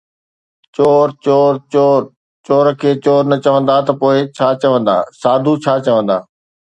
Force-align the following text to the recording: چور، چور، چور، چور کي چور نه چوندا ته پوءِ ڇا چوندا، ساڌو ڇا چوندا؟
چور، 0.75 1.07
چور، 1.23 1.53
چور، 1.73 1.99
چور 2.45 2.65
کي 2.79 2.91
چور 3.03 3.23
نه 3.31 3.37
چوندا 3.43 3.75
ته 3.87 3.93
پوءِ 3.99 4.17
ڇا 4.35 4.47
چوندا، 4.61 4.95
ساڌو 5.21 5.53
ڇا 5.63 5.73
چوندا؟ 5.85 6.17